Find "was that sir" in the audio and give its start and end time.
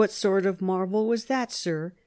1.07-1.93